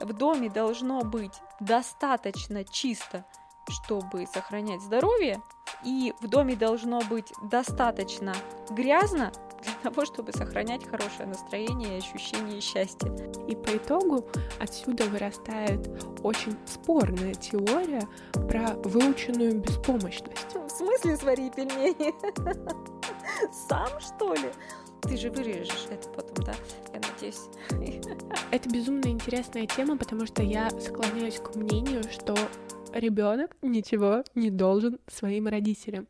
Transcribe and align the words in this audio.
В 0.00 0.12
доме 0.14 0.48
должно 0.48 1.02
быть 1.02 1.34
достаточно 1.60 2.64
чисто, 2.64 3.24
чтобы 3.68 4.26
сохранять 4.26 4.80
здоровье, 4.80 5.42
и 5.84 6.14
в 6.20 6.28
доме 6.28 6.56
должно 6.56 7.00
быть 7.02 7.32
достаточно 7.42 8.34
грязно 8.70 9.30
для 9.62 9.90
того, 9.90 10.06
чтобы 10.06 10.32
сохранять 10.32 10.88
хорошее 10.88 11.28
настроение 11.28 11.96
и 11.96 11.98
ощущение 11.98 12.60
счастья. 12.60 13.10
И 13.46 13.54
по 13.54 13.76
итогу 13.76 14.26
отсюда 14.58 15.04
вырастает 15.04 15.88
очень 16.22 16.56
спорная 16.66 17.34
теория 17.34 18.08
про 18.32 18.74
выученную 18.88 19.60
беспомощность. 19.60 20.54
В 20.54 20.70
смысле 20.70 21.16
свари 21.16 21.50
пельмени? 21.50 22.14
Сам, 23.68 24.00
что 24.00 24.34
ли? 24.34 24.50
Ты 25.02 25.16
же 25.16 25.30
вырежешь 25.30 25.86
это 25.90 26.08
потом, 26.10 26.44
да? 26.44 26.54
Я 26.92 27.00
надеюсь. 27.00 27.40
Это 28.50 28.68
безумно 28.68 29.06
интересная 29.06 29.66
тема, 29.66 29.96
потому 29.96 30.26
что 30.26 30.42
я 30.42 30.70
склоняюсь 30.70 31.38
к 31.38 31.54
мнению, 31.56 32.02
что 32.10 32.36
ребенок 32.92 33.56
ничего 33.62 34.22
не 34.34 34.50
должен 34.50 34.98
своим 35.06 35.46
родителям. 35.48 36.06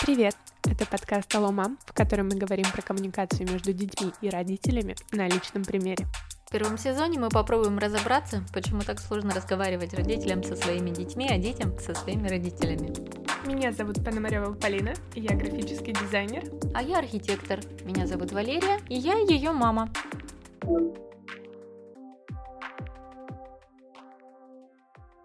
Привет! 0.00 0.36
Это 0.64 0.86
подкаст 0.86 1.34
«Алло, 1.34 1.52
мам», 1.52 1.78
в 1.84 1.92
котором 1.92 2.28
мы 2.28 2.36
говорим 2.36 2.66
про 2.72 2.82
коммуникацию 2.82 3.48
между 3.50 3.72
детьми 3.72 4.12
и 4.20 4.30
родителями 4.30 4.96
на 5.12 5.28
личном 5.28 5.64
примере. 5.64 6.06
В 6.46 6.50
первом 6.50 6.76
сезоне 6.78 7.18
мы 7.18 7.28
попробуем 7.28 7.78
разобраться, 7.78 8.44
почему 8.52 8.82
так 8.82 8.98
сложно 8.98 9.32
разговаривать 9.34 9.94
родителям 9.94 10.42
со 10.42 10.56
своими 10.56 10.90
детьми, 10.90 11.28
а 11.30 11.38
детям 11.38 11.78
со 11.78 11.94
своими 11.94 12.28
родителями. 12.28 13.21
Меня 13.44 13.72
зовут 13.72 14.04
Пономарева 14.04 14.54
Полина, 14.54 14.94
я 15.16 15.36
графический 15.36 15.92
дизайнер. 15.92 16.44
А 16.74 16.80
я 16.80 16.98
архитектор. 16.98 17.58
Меня 17.84 18.06
зовут 18.06 18.30
Валерия, 18.30 18.78
и 18.88 18.94
я 18.94 19.18
ее 19.18 19.50
мама. 19.50 19.92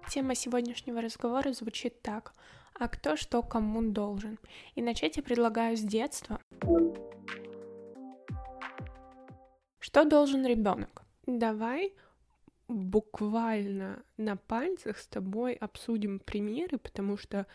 Тема 0.09 0.33
сегодняшнего 0.33 0.99
разговора 0.99 1.53
звучит 1.53 2.01
так. 2.01 2.33
А 2.79 2.87
кто 2.87 3.17
что 3.17 3.43
кому 3.43 3.83
должен? 3.83 4.39
И 4.73 4.81
начать 4.81 5.17
я 5.17 5.23
предлагаю 5.23 5.77
с 5.77 5.81
детства. 5.81 6.39
Что 9.77 10.05
должен 10.05 10.43
ребенок? 10.43 11.03
Давай 11.27 11.93
буквально 12.67 14.03
на 14.17 14.35
пальцах 14.35 14.97
с 14.97 15.07
тобой 15.07 15.53
обсудим 15.53 16.19
примеры, 16.19 16.77
потому 16.77 17.17
что 17.17 17.45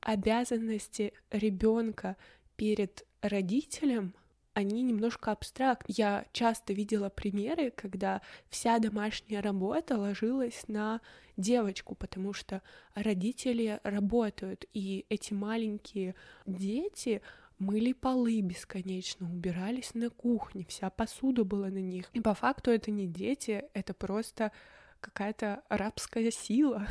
обязанности 0.00 1.12
ребенка 1.30 2.16
перед 2.56 3.06
родителем 3.22 4.14
они 4.54 4.82
немножко 4.82 5.32
абстракт. 5.32 5.86
Я 5.88 6.26
часто 6.32 6.72
видела 6.72 7.08
примеры, 7.08 7.72
когда 7.72 8.22
вся 8.48 8.78
домашняя 8.78 9.42
работа 9.42 9.98
ложилась 9.98 10.68
на 10.68 11.00
девочку, 11.36 11.96
потому 11.96 12.32
что 12.32 12.62
родители 12.94 13.80
работают, 13.82 14.64
и 14.72 15.06
эти 15.08 15.34
маленькие 15.34 16.14
дети 16.46 17.20
мыли 17.58 17.92
полы 17.92 18.40
бесконечно, 18.40 19.30
убирались 19.30 19.94
на 19.94 20.10
кухне, 20.10 20.64
вся 20.68 20.90
посуда 20.90 21.44
была 21.44 21.68
на 21.68 21.78
них. 21.78 22.10
И 22.12 22.20
по 22.20 22.34
факту 22.34 22.70
это 22.70 22.90
не 22.90 23.06
дети, 23.06 23.64
это 23.74 23.94
просто 23.94 24.52
какая-то 25.00 25.62
арабская 25.68 26.30
сила. 26.30 26.86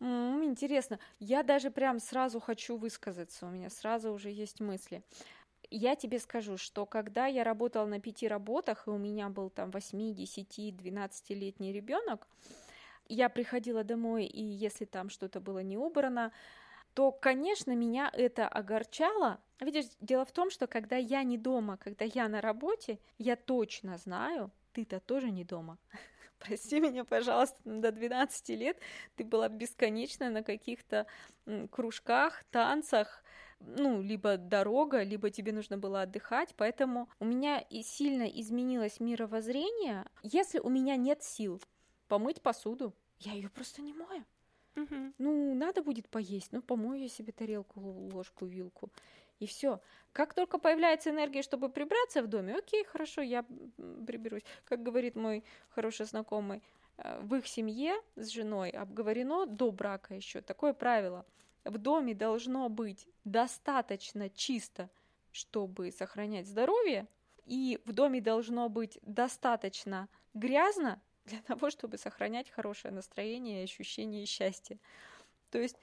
Mm, 0.00 0.44
интересно. 0.44 0.98
Я 1.18 1.42
даже 1.42 1.70
прям 1.70 2.00
сразу 2.00 2.40
хочу 2.40 2.76
высказаться. 2.76 3.46
У 3.46 3.50
меня 3.50 3.68
сразу 3.68 4.10
уже 4.12 4.30
есть 4.30 4.60
мысли. 4.60 5.02
Я 5.70 5.94
тебе 5.94 6.18
скажу, 6.18 6.56
что 6.56 6.86
когда 6.86 7.26
я 7.26 7.44
работала 7.44 7.84
на 7.84 8.00
пяти 8.00 8.26
работах, 8.26 8.86
и 8.86 8.90
у 8.90 8.98
меня 8.98 9.28
был 9.28 9.50
там 9.50 9.70
8, 9.70 10.14
10, 10.14 10.58
12-летний 10.58 11.72
ребенок, 11.72 12.26
я 13.08 13.28
приходила 13.28 13.84
домой, 13.84 14.24
и 14.24 14.42
если 14.42 14.84
там 14.84 15.10
что-то 15.10 15.40
было 15.40 15.58
не 15.58 15.76
убрано, 15.76 16.32
то, 16.94 17.12
конечно, 17.12 17.74
меня 17.74 18.10
это 18.12 18.48
огорчало. 18.48 19.40
Видишь, 19.60 19.86
дело 20.00 20.24
в 20.24 20.32
том, 20.32 20.50
что 20.50 20.66
когда 20.66 20.96
я 20.96 21.22
не 21.22 21.38
дома, 21.38 21.76
когда 21.76 22.04
я 22.04 22.28
на 22.28 22.40
работе, 22.40 22.98
я 23.18 23.36
точно 23.36 23.98
знаю, 23.98 24.50
ты-то 24.72 25.00
тоже 25.00 25.30
не 25.30 25.44
дома. 25.44 25.78
прости 26.40 26.80
меня, 26.80 27.04
пожалуйста, 27.04 27.58
до 27.64 27.92
12 27.92 28.48
лет 28.50 28.78
ты 29.16 29.24
была 29.24 29.48
бесконечно 29.48 30.30
на 30.30 30.42
каких-то 30.42 31.06
кружках, 31.70 32.44
танцах, 32.50 33.22
ну, 33.60 34.00
либо 34.00 34.36
дорога, 34.38 35.02
либо 35.02 35.30
тебе 35.30 35.52
нужно 35.52 35.76
было 35.76 36.02
отдыхать, 36.02 36.54
поэтому 36.56 37.08
у 37.20 37.26
меня 37.26 37.58
и 37.58 37.82
сильно 37.82 38.24
изменилось 38.24 39.00
мировоззрение. 39.00 40.06
Если 40.22 40.58
у 40.58 40.70
меня 40.70 40.96
нет 40.96 41.22
сил 41.22 41.60
помыть 42.08 42.40
посуду, 42.40 42.94
я 43.18 43.32
ее 43.32 43.50
просто 43.50 43.82
не 43.82 43.92
мою. 43.92 44.24
Угу. 44.76 45.12
Ну, 45.18 45.54
надо 45.54 45.82
будет 45.82 46.08
поесть, 46.08 46.52
ну, 46.52 46.62
помою 46.62 47.08
себе 47.08 47.32
тарелку, 47.32 47.80
ложку, 47.80 48.46
вилку 48.46 48.90
и 49.40 49.46
все. 49.46 49.80
Как 50.12 50.34
только 50.34 50.58
появляется 50.58 51.10
энергия, 51.10 51.42
чтобы 51.42 51.68
прибраться 51.68 52.22
в 52.22 52.28
доме, 52.28 52.56
окей, 52.56 52.84
хорошо, 52.84 53.22
я 53.22 53.44
приберусь. 54.06 54.42
Как 54.64 54.82
говорит 54.82 55.16
мой 55.16 55.44
хороший 55.70 56.06
знакомый, 56.06 56.62
э, 56.98 57.20
в 57.20 57.34
их 57.34 57.46
семье 57.46 57.94
с 58.16 58.28
женой 58.28 58.70
обговорено 58.70 59.46
до 59.46 59.72
брака 59.72 60.14
еще 60.14 60.40
такое 60.40 60.72
правило. 60.72 61.26
В 61.64 61.78
доме 61.78 62.14
должно 62.14 62.68
быть 62.68 63.08
достаточно 63.24 64.30
чисто, 64.30 64.88
чтобы 65.30 65.90
сохранять 65.90 66.46
здоровье, 66.46 67.06
и 67.44 67.80
в 67.84 67.92
доме 67.92 68.20
должно 68.20 68.68
быть 68.68 68.98
достаточно 69.02 70.08
грязно 70.34 71.00
для 71.24 71.40
того, 71.42 71.70
чтобы 71.70 71.98
сохранять 71.98 72.50
хорошее 72.50 72.92
настроение 72.92 73.60
и 73.60 73.64
ощущение 73.64 74.26
счастья. 74.26 74.78
То 75.50 75.58
есть 75.58 75.76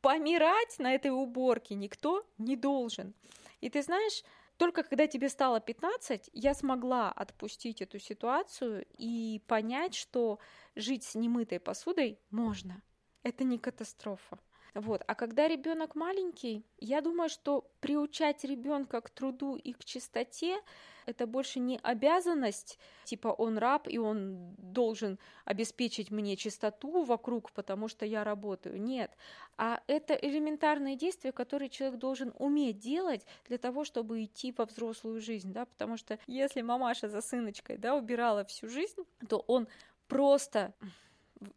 помирать 0.00 0.78
на 0.78 0.94
этой 0.94 1.10
уборке 1.10 1.74
никто 1.74 2.24
не 2.38 2.56
должен. 2.56 3.14
И 3.60 3.70
ты 3.70 3.82
знаешь, 3.82 4.22
только 4.56 4.82
когда 4.82 5.06
тебе 5.06 5.28
стало 5.28 5.60
15, 5.60 6.30
я 6.32 6.54
смогла 6.54 7.12
отпустить 7.12 7.82
эту 7.82 7.98
ситуацию 7.98 8.86
и 8.96 9.42
понять, 9.46 9.94
что 9.94 10.38
жить 10.74 11.04
с 11.04 11.14
немытой 11.14 11.60
посудой 11.60 12.18
можно. 12.30 12.82
Это 13.22 13.44
не 13.44 13.58
катастрофа. 13.58 14.38
Вот. 14.76 15.02
А 15.06 15.14
когда 15.14 15.48
ребенок 15.48 15.94
маленький, 15.94 16.62
я 16.78 17.00
думаю, 17.00 17.30
что 17.30 17.64
приучать 17.80 18.44
ребенка 18.44 19.00
к 19.00 19.08
труду 19.08 19.56
и 19.56 19.72
к 19.72 19.82
чистоте 19.84 20.60
это 21.06 21.26
больше 21.26 21.60
не 21.60 21.78
обязанность, 21.82 22.78
типа 23.04 23.28
он 23.28 23.56
раб, 23.56 23.88
и 23.88 23.96
он 23.96 24.54
должен 24.58 25.18
обеспечить 25.46 26.10
мне 26.10 26.36
чистоту 26.36 27.04
вокруг, 27.04 27.52
потому 27.52 27.88
что 27.88 28.04
я 28.04 28.22
работаю. 28.22 28.78
Нет. 28.82 29.16
А 29.56 29.80
это 29.86 30.12
элементарные 30.12 30.94
действия, 30.94 31.32
которые 31.32 31.70
человек 31.70 31.98
должен 31.98 32.34
уметь 32.38 32.78
делать 32.78 33.24
для 33.48 33.56
того, 33.56 33.84
чтобы 33.84 34.24
идти 34.24 34.52
во 34.58 34.66
взрослую 34.66 35.22
жизнь, 35.22 35.54
да, 35.54 35.64
потому 35.64 35.96
что 35.96 36.18
если 36.26 36.60
мамаша 36.60 37.08
за 37.08 37.22
сыночкой, 37.22 37.78
да, 37.78 37.94
убирала 37.94 38.44
всю 38.44 38.68
жизнь, 38.68 39.04
то 39.26 39.38
он 39.46 39.68
просто 40.06 40.74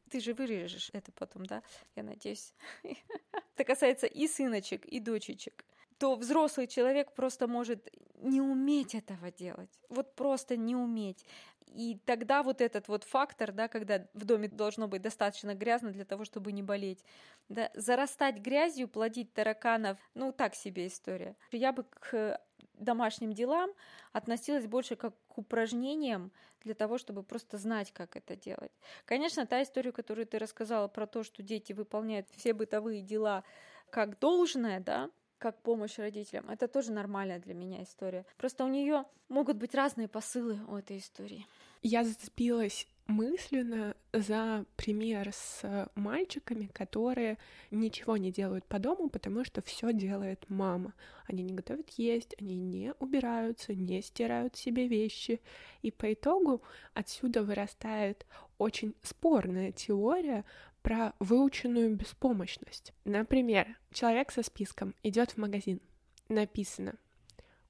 ты 0.09 0.19
же 0.19 0.34
вырежешь 0.34 0.90
это 0.94 1.12
потом, 1.12 1.45
да? 1.45 1.63
Я 1.95 2.03
надеюсь. 2.03 2.53
Это 3.56 3.63
касается 3.63 4.07
и 4.07 4.28
сыночек, 4.28 4.85
и 4.85 5.00
дочечек 5.00 5.66
то 6.00 6.16
взрослый 6.16 6.66
человек 6.66 7.13
просто 7.13 7.47
может 7.47 7.94
не 8.16 8.41
уметь 8.41 8.95
этого 8.95 9.31
делать. 9.31 9.69
Вот 9.89 10.16
просто 10.16 10.56
не 10.56 10.75
уметь. 10.75 11.25
И 11.74 12.00
тогда 12.06 12.41
вот 12.44 12.62
этот 12.62 12.88
вот 12.88 13.03
фактор, 13.03 13.52
да, 13.52 13.68
когда 13.68 14.07
в 14.13 14.25
доме 14.25 14.47
должно 14.47 14.88
быть 14.88 15.02
достаточно 15.02 15.53
грязно 15.53 15.91
для 15.91 16.06
того, 16.06 16.25
чтобы 16.25 16.52
не 16.52 16.63
болеть, 16.63 17.03
да, 17.47 17.69
зарастать 17.75 18.38
грязью, 18.38 18.88
плодить 18.88 19.34
тараканов, 19.34 19.97
ну, 20.16 20.31
так 20.31 20.56
себе 20.56 20.88
история. 20.88 21.35
Я 21.52 21.72
бы 21.72 21.84
к 21.84 22.41
домашним 22.74 23.34
делам 23.34 23.72
относилась 24.13 24.66
больше 24.66 24.96
как 24.96 25.13
к 25.27 25.38
упражнениям 25.38 26.31
для 26.63 26.74
того, 26.74 26.98
чтобы 26.98 27.24
просто 27.24 27.57
знать, 27.57 27.92
как 27.92 28.16
это 28.16 28.36
делать. 28.36 28.71
Конечно, 29.06 29.45
та 29.45 29.62
история, 29.62 29.92
которую 29.92 30.25
ты 30.25 30.39
рассказала 30.39 30.88
про 30.88 31.06
то, 31.06 31.24
что 31.24 31.44
дети 31.44 31.74
выполняют 31.74 32.27
все 32.36 32.54
бытовые 32.54 33.01
дела 33.01 33.44
как 33.89 34.19
должное, 34.19 34.80
да, 34.80 35.10
как 35.38 35.62
помощь 35.62 35.98
родителям. 35.98 36.50
Это 36.50 36.68
тоже 36.68 36.92
нормальная 36.92 37.39
для 37.39 37.54
меня 37.54 37.83
история. 37.83 38.25
Просто 38.38 38.63
у 38.66 38.68
нее 38.68 39.06
могут 39.30 39.57
быть 39.57 39.74
разные 39.74 40.07
посылы 40.07 40.60
у 40.68 40.75
этой 40.75 40.98
истории. 40.98 41.45
Я 41.81 42.04
зацепилась 42.04 42.88
мысленно 43.10 43.96
за 44.14 44.66
пример 44.76 45.31
с 45.34 45.90
мальчиками, 45.96 46.68
которые 46.68 47.38
ничего 47.72 48.18
не 48.18 48.31
делают 48.31 48.66
по 48.66 48.80
дому, 48.80 49.10
потому 49.10 49.44
что 49.44 49.62
все 49.62 49.92
делает 49.92 50.46
мама. 50.50 50.94
Они 51.26 51.42
не 51.44 51.54
готовят 51.54 51.90
есть, 51.92 52.36
они 52.40 52.60
не 52.60 52.94
убираются, 53.00 53.74
не 53.74 54.02
стирают 54.02 54.56
себе 54.56 54.88
вещи. 54.88 55.42
И 55.81 55.90
по 55.90 56.14
итогу 56.14 56.62
отсюда 56.94 57.44
вырастает 57.44 58.26
очень 58.58 58.94
спорная 59.02 59.72
теория 59.72 60.46
про 60.81 61.14
выученную 61.20 61.96
беспомощность. 61.96 62.94
Например, 63.06 63.78
человек 63.92 64.31
со 64.31 64.44
списком 64.44 64.96
идет 65.04 65.31
в 65.31 65.38
магазин. 65.38 65.81
Написано 66.30 66.96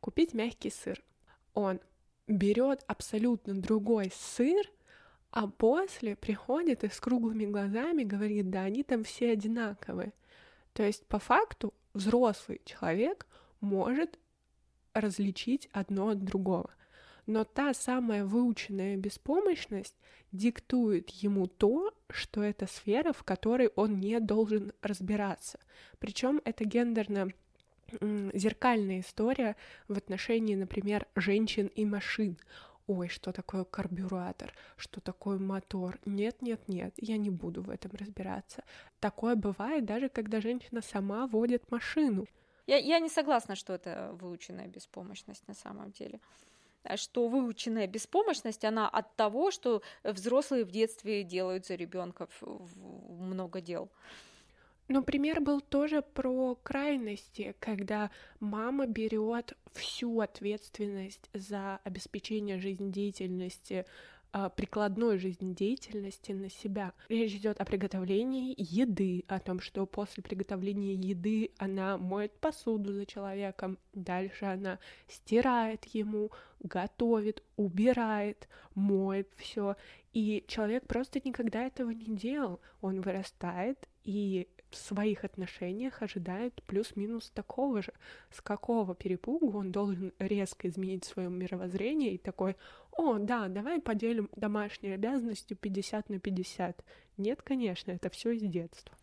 «Купить 0.02 0.34
мягкий 0.34 0.70
сыр». 0.70 1.02
Он 1.54 1.80
берет 2.30 2.84
абсолютно 2.88 3.56
другой 3.56 4.12
сыр, 4.14 4.66
а 5.31 5.48
после 5.48 6.16
приходит 6.16 6.84
и 6.84 6.90
с 6.90 7.00
круглыми 7.00 7.46
глазами 7.46 8.04
говорит, 8.04 8.50
да, 8.50 8.64
они 8.64 8.84
там 8.84 9.04
все 9.04 9.31
одинаковые. 9.31 10.14
То 10.74 10.84
есть 10.84 11.06
по 11.08 11.20
факту 11.20 11.74
взрослый 11.94 12.62
человек 12.66 13.28
может 13.60 14.20
различить 14.94 15.70
одно 15.72 16.10
от 16.10 16.24
другого. 16.24 16.70
Но 17.26 17.44
та 17.44 17.74
самая 17.74 18.26
выученная 18.26 18.96
беспомощность 18.98 19.96
диктует 20.32 21.10
ему 21.10 21.48
то, 21.48 21.94
что 22.10 22.42
это 22.42 22.66
сфера, 22.66 23.14
в 23.14 23.24
которой 23.24 23.68
он 23.75 24.00
не 24.00 24.20
должен 24.20 24.72
разбираться. 24.82 25.60
Причем 26.00 26.42
это 26.44 26.64
гендерно 26.64 27.32
зеркальная 28.33 29.01
история 29.01 29.56
в 29.88 29.97
отношении, 29.97 30.56
например, 30.56 31.07
женщин 31.15 31.68
и 31.68 31.86
машин. 31.86 32.38
Ой, 32.88 33.07
что 33.07 33.31
такое 33.31 33.65
карбюратор, 33.65 34.53
что 34.75 35.00
такое 35.00 35.38
мотор. 35.38 36.00
Нет, 36.06 36.41
нет, 36.41 36.68
нет, 36.68 36.94
я 36.97 37.18
не 37.18 37.30
буду 37.30 37.62
в 37.62 37.69
этом 37.69 37.91
разбираться. 37.94 38.63
Такое 39.00 39.36
бывает 39.36 39.86
даже, 39.86 40.09
когда 40.09 40.41
женщина 40.41 40.81
сама 40.81 41.27
водит 41.27 41.71
машину. 41.71 42.25
Я, 42.65 42.77
я 42.77 43.00
не 43.00 43.09
согласна, 43.09 43.56
что 43.56 43.74
это 43.74 44.12
выученная 44.19 44.68
беспомощность 44.68 45.47
на 45.47 45.53
самом 45.53 45.91
деле 45.91 46.19
что 46.95 47.27
выученная 47.27 47.88
беспомощность, 47.88 48.63
она 48.63 48.88
от 48.88 49.15
того, 49.15 49.51
что 49.51 49.81
взрослые 50.03 50.63
в 50.63 50.71
детстве 50.71 51.24
делают 51.24 51.65
за 51.65 51.75
ребенка 51.75 52.27
много 52.41 53.62
дел. 53.62 53.89
Но 54.89 55.03
пример 55.03 55.39
был 55.39 55.62
тоже 55.62 56.01
про 56.01 56.56
крайности, 56.56 57.56
когда 57.59 58.09
мама 58.39 58.88
берет 58.88 59.56
всю 59.71 60.19
ответственность 60.19 61.30
за 61.31 61.80
обеспечение 61.83 62.59
жизнедеятельности 62.59 63.86
а, 64.31 64.50
прикладной 64.50 65.19
жизнедеятельности 65.19 66.31
на 66.31 66.50
себя. 66.50 66.94
Речь 67.07 67.33
идет 67.33 67.62
о 67.62 67.65
приготовлении 67.65 68.56
еды, 68.57 69.25
о 69.27 69.39
том, 69.39 69.59
что 69.59 69.86
после 69.86 70.24
приготовления 70.24 70.95
еды 70.95 71.51
она 71.59 72.00
моет 72.00 72.39
посуду 72.39 72.91
за 72.91 73.06
человеком, 73.06 73.77
дальше 73.94 74.45
она 74.45 74.80
стирает 75.07 75.86
ему, 75.86 76.31
готовит, 76.62 77.44
убирает, 77.57 78.50
моет 78.74 79.30
все. 79.36 79.75
И 80.13 80.44
человек 80.47 80.88
просто 80.88 81.21
никогда 81.24 81.63
этого 81.63 81.91
не 81.91 82.15
делал. 82.15 82.59
Он 82.81 83.01
вырастает 83.01 83.88
и 84.03 84.47
в 84.69 84.75
своих 84.75 85.24
отношениях 85.24 86.01
ожидает 86.01 86.62
плюс-минус 86.63 87.31
такого 87.31 87.81
же. 87.81 87.94
С 88.31 88.42
какого 88.42 88.95
перепугу 88.95 89.57
он 89.57 89.71
должен 89.71 90.13
резко 90.19 90.68
изменить 90.68 91.06
свое 91.06 91.30
мировоззрение 91.30 92.13
и 92.13 92.18
такой, 92.18 92.56
о, 92.92 93.18
да, 93.18 93.48
давай 93.48 93.81
поделим 93.81 94.30
домашние 94.36 94.95
обязанности 94.95 95.54
50 95.54 96.10
на 96.10 96.19
50. 96.19 96.83
Нет, 97.18 97.42
конечно, 97.42 97.92
это 97.92 98.10
все 98.10 98.31
из 98.31 98.44
детства 98.44 98.99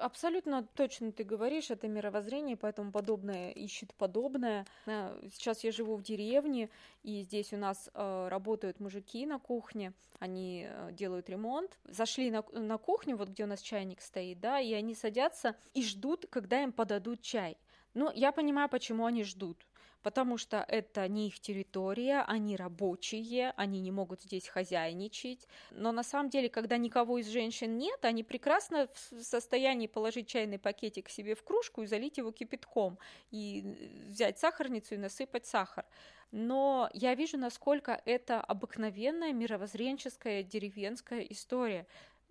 абсолютно 0.00 0.66
точно 0.74 1.12
ты 1.12 1.24
говоришь, 1.24 1.70
это 1.70 1.88
мировоззрение, 1.88 2.56
поэтому 2.56 2.90
подобное 2.92 3.50
ищет 3.50 3.94
подобное. 3.94 4.66
Э, 4.86 5.20
сейчас 5.32 5.64
я 5.64 5.72
живу 5.72 5.96
в 5.96 6.02
деревне, 6.02 6.70
и 7.02 7.22
здесь 7.22 7.52
у 7.52 7.56
нас 7.56 7.90
э, 7.92 8.28
работают 8.28 8.80
мужики 8.80 9.26
на 9.26 9.38
кухне, 9.38 9.92
они 10.18 10.66
э, 10.68 10.92
делают 10.92 11.28
ремонт. 11.30 11.78
Зашли 11.84 12.30
на, 12.30 12.44
на 12.52 12.78
кухню, 12.78 13.16
вот 13.16 13.28
где 13.28 13.44
у 13.44 13.46
нас 13.46 13.60
чайник 13.60 14.00
стоит, 14.00 14.40
да, 14.40 14.60
и 14.60 14.72
они 14.72 14.94
садятся 14.94 15.56
и 15.74 15.82
ждут, 15.82 16.26
когда 16.30 16.62
им 16.62 16.72
подадут 16.72 17.22
чай. 17.22 17.56
Ну, 17.94 18.10
я 18.14 18.32
понимаю, 18.32 18.68
почему 18.68 19.06
они 19.06 19.24
ждут 19.24 19.66
потому 20.02 20.38
что 20.38 20.64
это 20.68 21.06
не 21.08 21.28
их 21.28 21.40
территория, 21.40 22.22
они 22.26 22.56
рабочие, 22.56 23.52
они 23.56 23.80
не 23.80 23.90
могут 23.90 24.22
здесь 24.22 24.48
хозяйничать. 24.48 25.46
Но 25.70 25.92
на 25.92 26.02
самом 26.02 26.30
деле, 26.30 26.48
когда 26.48 26.76
никого 26.76 27.18
из 27.18 27.28
женщин 27.28 27.78
нет, 27.78 28.04
они 28.04 28.24
прекрасно 28.24 28.88
в 28.92 29.22
состоянии 29.22 29.86
положить 29.86 30.28
чайный 30.28 30.58
пакетик 30.58 31.08
себе 31.08 31.34
в 31.34 31.42
кружку 31.42 31.82
и 31.82 31.86
залить 31.86 32.18
его 32.18 32.32
кипятком, 32.32 32.98
и 33.30 34.04
взять 34.08 34.38
сахарницу 34.38 34.94
и 34.94 34.98
насыпать 34.98 35.46
сахар. 35.46 35.84
Но 36.32 36.88
я 36.92 37.14
вижу, 37.14 37.36
насколько 37.38 38.00
это 38.04 38.40
обыкновенная 38.40 39.32
мировоззренческая 39.32 40.42
деревенская 40.42 41.20
история. 41.22 41.86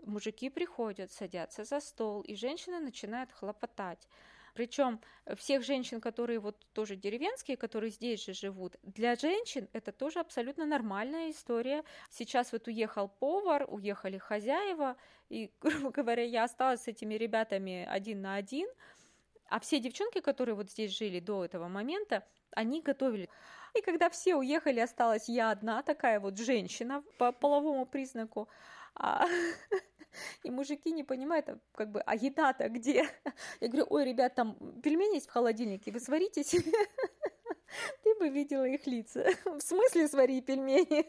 Мужики 0.06 0.50
приходят, 0.50 1.12
садятся 1.12 1.66
за 1.66 1.82
стол, 1.82 2.22
и 2.22 2.36
женщины 2.36 2.80
начинают 2.80 3.32
хлопотать. 3.34 4.08
Причем 4.54 5.00
всех 5.36 5.64
женщин, 5.64 6.02
которые 6.02 6.40
вот 6.40 6.66
тоже 6.74 6.96
деревенские, 6.96 7.58
которые 7.58 7.92
здесь 7.92 8.26
же 8.26 8.34
живут, 8.34 8.78
для 8.84 9.16
женщин 9.16 9.68
это 9.74 9.92
тоже 9.92 10.20
абсолютно 10.20 10.66
нормальная 10.66 11.32
история. 11.32 11.84
Сейчас 12.10 12.52
вот 12.52 12.68
уехал 12.68 13.08
повар, 13.08 13.66
уехали 13.68 14.18
хозяева, 14.18 14.98
и, 15.30 15.52
грубо 15.62 15.92
говоря, 15.92 16.24
я 16.24 16.44
осталась 16.44 16.84
с 16.84 16.88
этими 16.88 17.16
ребятами 17.16 17.86
один 17.90 18.22
на 18.22 18.36
один, 18.36 18.68
а 19.50 19.60
все 19.60 19.80
девчонки, 19.80 20.20
которые 20.20 20.56
вот 20.56 20.70
здесь 20.70 20.96
жили 20.96 21.20
до 21.20 21.44
этого 21.44 21.68
момента, 21.68 22.24
они 22.52 22.82
готовили. 22.82 23.30
И 23.76 23.82
когда 23.82 24.10
все 24.10 24.36
уехали, 24.36 24.80
осталась 24.80 25.30
я 25.30 25.52
одна, 25.52 25.84
такая 25.84 26.20
вот 26.20 26.38
женщина 26.38 27.04
по 27.18 27.32
половому 27.32 27.86
признаку. 27.86 28.50
А 28.96 29.26
И 30.44 30.52
мужики 30.52 30.92
не 30.92 31.04
понимают, 31.04 31.50
а, 31.50 31.60
как 31.74 31.92
бы, 31.92 32.02
а 32.02 32.16
еда-то 32.16 32.70
где? 32.70 33.08
Я 33.60 33.68
говорю, 33.68 33.88
ой, 33.90 34.06
ребят, 34.06 34.36
там 34.36 34.56
пельмени 34.82 35.16
есть 35.16 35.28
в 35.28 35.32
холодильнике, 35.32 35.92
вы 35.92 36.00
сварите 36.00 36.44
себе. 36.44 36.72
Ты 38.04 38.16
бы 38.16 38.30
видела 38.30 38.68
их 38.68 38.88
лица. 38.88 39.28
В 39.46 39.62
смысле 39.62 40.08
свари 40.08 40.42
пельмени? 40.42 41.06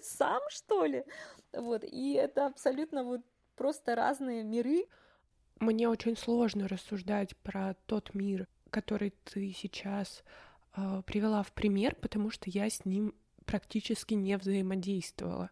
Сам, 0.00 0.40
что 0.48 0.84
ли? 0.86 1.04
Вот, 1.52 1.84
и 1.84 2.14
это 2.14 2.46
абсолютно 2.46 3.04
вот 3.04 3.20
просто 3.54 3.94
разные 3.94 4.42
миры. 4.42 4.86
Мне 5.60 5.88
очень 5.88 6.16
сложно 6.16 6.68
рассуждать 6.68 7.36
про 7.38 7.74
тот 7.86 8.14
мир, 8.14 8.48
который 8.70 9.12
ты 9.24 9.52
сейчас 9.52 10.22
э, 10.76 11.02
привела 11.04 11.42
в 11.42 11.52
пример, 11.52 11.96
потому 11.96 12.30
что 12.30 12.48
я 12.48 12.70
с 12.70 12.84
ним 12.84 13.14
практически 13.44 14.14
не 14.14 14.36
взаимодействовала. 14.38 15.50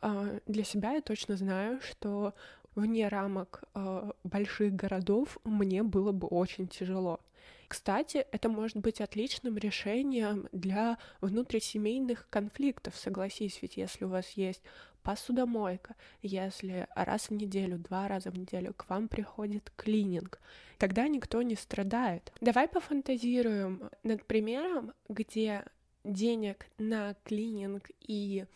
А, 0.00 0.38
для 0.46 0.64
себя 0.64 0.92
я 0.92 1.00
точно 1.00 1.36
знаю, 1.36 1.80
что 1.80 2.34
вне 2.74 3.08
рамок 3.08 3.64
а, 3.74 4.12
больших 4.24 4.74
городов 4.74 5.38
мне 5.44 5.82
было 5.82 6.12
бы 6.12 6.26
очень 6.26 6.68
тяжело. 6.68 7.20
Кстати, 7.68 8.26
это 8.32 8.48
может 8.48 8.78
быть 8.78 9.00
отличным 9.00 9.56
решением 9.56 10.48
для 10.50 10.98
внутрисемейных 11.20 12.28
конфликтов, 12.28 12.96
согласись, 12.96 13.60
ведь 13.62 13.76
если 13.76 14.04
у 14.04 14.08
вас 14.08 14.30
есть 14.30 14.60
посудомойка, 15.04 15.94
если 16.20 16.88
раз 16.96 17.30
в 17.30 17.34
неделю, 17.34 17.78
два 17.78 18.08
раза 18.08 18.30
в 18.30 18.38
неделю 18.38 18.74
к 18.74 18.88
вам 18.90 19.06
приходит 19.06 19.72
клининг, 19.76 20.40
тогда 20.78 21.06
никто 21.06 21.42
не 21.42 21.54
страдает. 21.54 22.32
Давай 22.40 22.66
пофантазируем 22.66 23.88
над 24.02 24.24
примером, 24.24 24.92
где 25.08 25.64
денег 26.02 26.66
на 26.78 27.14
клининг 27.24 27.90
и 28.00 28.46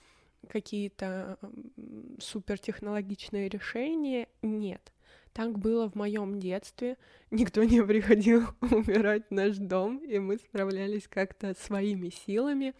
какие-то 0.44 1.38
супертехнологичные 2.18 3.48
решения. 3.48 4.28
Нет. 4.42 4.92
Так 5.32 5.58
было 5.58 5.90
в 5.90 5.96
моем 5.96 6.38
детстве. 6.38 6.96
Никто 7.30 7.64
не 7.64 7.82
приходил 7.82 8.44
убирать 8.60 9.30
наш 9.30 9.56
дом, 9.56 9.98
и 9.98 10.18
мы 10.18 10.38
справлялись 10.38 11.08
как-то 11.08 11.54
своими 11.54 12.10
силами. 12.10 12.74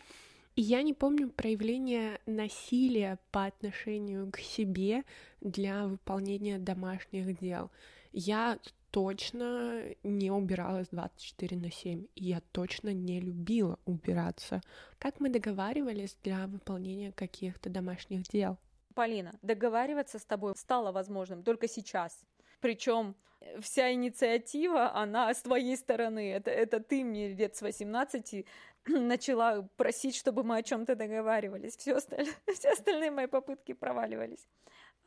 И 0.54 0.62
я 0.62 0.83
не 0.83 0.94
помню 0.94 1.30
проявления 1.30 2.21
насилия 2.26 3.18
по 3.33 3.47
отношению 3.47 4.30
к 4.30 4.38
себе 4.38 5.02
для 5.40 5.88
выполнения 5.88 6.59
домашних 6.59 7.40
дел. 7.40 7.73
Я 8.12 8.61
точно 8.94 9.82
не 10.04 10.30
убиралась 10.30 10.86
24 10.92 11.56
на 11.56 11.68
7, 11.72 12.06
и 12.14 12.24
я 12.24 12.40
точно 12.52 12.94
не 12.94 13.20
любила 13.20 13.76
убираться. 13.86 14.60
Как 15.00 15.18
мы 15.18 15.30
договаривались 15.30 16.16
для 16.22 16.46
выполнения 16.46 17.10
каких-то 17.10 17.70
домашних 17.70 18.22
дел? 18.22 18.56
Полина, 18.94 19.32
договариваться 19.42 20.20
с 20.20 20.24
тобой 20.24 20.54
стало 20.56 20.92
возможным 20.92 21.42
только 21.42 21.66
сейчас. 21.66 22.24
Причем 22.60 23.16
вся 23.60 23.92
инициатива, 23.92 24.94
она 24.94 25.34
с 25.34 25.42
твоей 25.42 25.76
стороны. 25.76 26.30
Это, 26.30 26.52
это 26.52 26.78
ты 26.78 27.02
мне 27.02 27.34
лет 27.34 27.56
с 27.56 27.62
18 27.62 28.46
начала 28.86 29.68
просить, 29.76 30.14
чтобы 30.14 30.44
мы 30.44 30.58
о 30.58 30.62
чем-то 30.62 30.94
договаривались. 30.94 31.76
Все, 31.76 31.96
остальное, 31.96 32.32
все 32.54 32.70
остальные 32.70 33.10
мои 33.10 33.26
попытки 33.26 33.72
проваливались. 33.72 34.46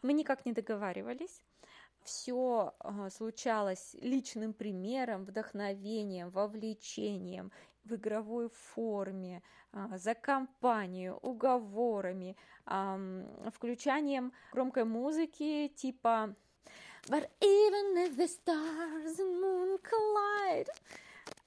Мы 0.02 0.12
никак 0.12 0.46
не 0.46 0.52
договаривались 0.52 1.42
все 2.08 2.74
а, 2.80 3.10
случалось 3.10 3.96
личным 4.00 4.54
примером, 4.54 5.26
вдохновением, 5.26 6.30
вовлечением 6.30 7.52
в 7.84 7.96
игровой 7.96 8.50
форме, 8.50 9.44
а, 9.74 9.98
за 9.98 10.16
компанию, 10.16 11.18
уговорами, 11.22 12.36
включанием 12.66 14.34
громкой 14.52 14.86
музыки 14.86 15.68
типа 15.76 16.36
But 17.10 17.30
even 17.40 17.98
if 17.98 18.18
the 18.18 18.28
stars 18.28 19.20
and 19.20 19.40
moon 19.40 19.78
collide, 19.82 20.68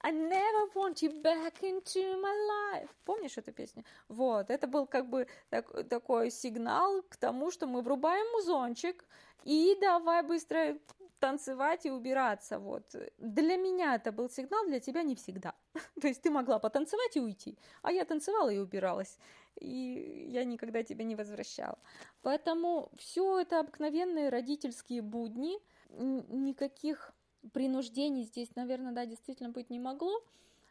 I 0.03 0.11
never 0.11 0.67
want 0.73 1.01
you 1.01 1.11
back 1.21 1.61
into 1.61 2.19
my 2.19 2.33
life. 2.49 2.89
Помнишь 3.05 3.37
эту 3.37 3.51
песню? 3.51 3.83
Вот, 4.07 4.49
это 4.49 4.67
был 4.67 4.87
как 4.87 5.09
бы 5.09 5.27
так, 5.49 5.87
такой 5.89 6.31
сигнал 6.31 7.03
к 7.03 7.17
тому, 7.17 7.51
что 7.51 7.67
мы 7.67 7.81
врубаем 7.81 8.25
музончик, 8.33 9.05
и 9.43 9.77
давай 9.79 10.23
быстро 10.23 10.77
танцевать 11.19 11.85
и 11.85 11.91
убираться. 11.91 12.59
Вот. 12.59 12.95
Для 13.19 13.57
меня 13.57 13.95
это 13.95 14.11
был 14.11 14.29
сигнал, 14.29 14.65
для 14.65 14.79
тебя 14.79 15.03
не 15.03 15.15
всегда. 15.15 15.53
То 16.01 16.07
есть 16.07 16.21
ты 16.21 16.31
могла 16.31 16.59
потанцевать 16.59 17.15
и 17.15 17.21
уйти, 17.21 17.57
а 17.83 17.91
я 17.91 18.03
танцевала 18.05 18.49
и 18.49 18.57
убиралась. 18.57 19.19
И 19.59 20.29
я 20.31 20.43
никогда 20.45 20.83
тебя 20.83 21.05
не 21.05 21.15
возвращала. 21.15 21.77
Поэтому 22.23 22.89
все 22.97 23.39
это 23.39 23.59
обыкновенные 23.59 24.29
родительские 24.29 25.01
будни, 25.01 25.59
никаких 25.89 27.13
принуждений 27.53 28.23
здесь, 28.23 28.55
наверное, 28.55 28.91
да, 28.91 29.05
действительно 29.05 29.49
быть 29.49 29.69
не 29.69 29.79
могло 29.79 30.23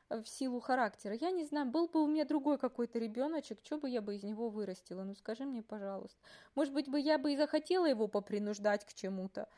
в 0.09 0.27
силу 0.27 0.61
характера. 0.61 1.17
Я 1.21 1.31
не 1.31 1.45
знаю, 1.45 1.67
был 1.67 1.87
бы 1.87 2.03
у 2.03 2.07
меня 2.07 2.25
другой 2.25 2.59
какой-то 2.59 2.99
ребеночек, 2.99 3.61
что 3.63 3.79
бы 3.79 3.89
я 3.89 4.01
бы 4.01 4.17
из 4.17 4.23
него 4.23 4.49
вырастила? 4.49 5.05
Ну 5.05 5.15
скажи 5.15 5.45
мне, 5.45 5.63
пожалуйста. 5.63 6.19
Может 6.55 6.75
быть, 6.75 6.89
бы 6.89 6.99
я 6.99 7.19
бы 7.19 7.33
и 7.33 7.37
захотела 7.37 7.87
его 7.87 8.09
попринуждать 8.09 8.85
к 8.85 8.93
чему-то. 8.93 9.49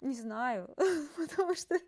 Не 0.00 0.14
знаю, 0.14 0.74
потому 1.16 1.54
что 1.54 1.78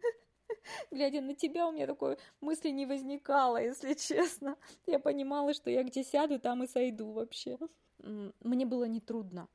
глядя 0.91 1.21
на 1.21 1.35
тебя, 1.35 1.69
у 1.69 1.73
меня 1.73 1.87
такой 1.87 2.19
мысли 2.41 2.71
не 2.71 2.87
возникало, 2.87 3.63
если 3.63 3.95
честно. 3.95 4.57
Я 4.87 4.99
понимала, 4.99 5.53
что 5.53 5.71
я 5.71 5.83
где 5.83 6.03
сяду, 6.03 6.39
там 6.39 6.63
и 6.63 6.67
сойду 6.67 7.13
вообще. 7.13 7.59
Мне 7.99 8.65
было 8.65 8.85
нетрудно. 8.85 9.49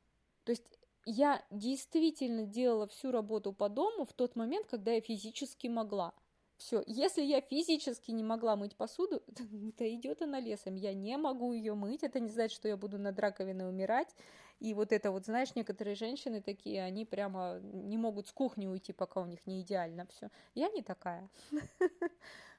То 0.43 0.51
есть 0.51 0.79
я 1.05 1.43
действительно 1.51 2.45
делала 2.45 2.87
всю 2.87 3.11
работу 3.11 3.53
по 3.53 3.69
дому 3.69 4.05
в 4.05 4.13
тот 4.13 4.35
момент, 4.35 4.67
когда 4.67 4.91
я 4.91 5.01
физически 5.01 5.67
могла. 5.67 6.13
Все, 6.57 6.83
если 6.85 7.23
я 7.23 7.41
физически 7.41 8.11
не 8.11 8.23
могла 8.23 8.55
мыть 8.55 8.75
посуду, 8.75 9.21
то 9.77 9.93
идет 9.93 10.21
она 10.21 10.39
лесом. 10.39 10.75
Я 10.75 10.93
не 10.93 11.17
могу 11.17 11.51
ее 11.51 11.73
мыть. 11.73 12.03
Это 12.03 12.19
не 12.19 12.29
значит, 12.29 12.55
что 12.55 12.67
я 12.67 12.77
буду 12.77 12.97
над 12.97 13.19
раковиной 13.19 13.67
умирать. 13.69 14.15
И 14.59 14.73
вот 14.73 14.93
это 14.93 15.11
вот, 15.11 15.25
знаешь, 15.25 15.55
некоторые 15.55 15.95
женщины 15.95 16.41
такие, 16.41 16.83
они 16.83 17.05
прямо 17.05 17.59
не 17.61 17.97
могут 17.97 18.27
с 18.27 18.31
кухни 18.31 18.67
уйти, 18.67 18.93
пока 18.93 19.21
у 19.21 19.25
них 19.25 19.45
не 19.45 19.61
идеально 19.61 20.05
все. 20.07 20.29
Я 20.55 20.69
не 20.69 20.81
такая. 20.81 21.29